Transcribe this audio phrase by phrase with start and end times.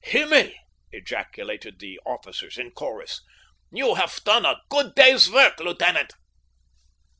[0.03, 0.49] "Himmel!"
[0.91, 3.21] ejaculated the officers in chorus.
[3.71, 6.13] "You have done a good day's work, lieutenant."